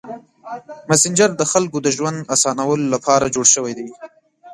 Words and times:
مسېنجر 0.89 1.29
د 1.37 1.43
خلکو 1.51 1.77
د 1.81 1.87
ژوند 1.97 2.19
اسانولو 2.35 2.85
لپاره 2.93 3.31
جوړ 3.35 3.45
شوی 3.55 3.73
دی. 3.79 3.87